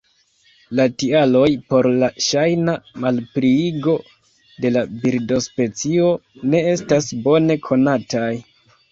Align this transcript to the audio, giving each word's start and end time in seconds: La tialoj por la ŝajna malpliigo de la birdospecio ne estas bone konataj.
La 0.77 0.83
tialoj 1.01 1.49
por 1.73 1.87
la 2.03 2.07
ŝajna 2.27 2.73
malpliigo 3.03 3.93
de 4.65 4.71
la 4.77 4.83
birdospecio 5.03 6.07
ne 6.55 6.63
estas 6.71 7.11
bone 7.27 7.59
konataj. 7.67 8.31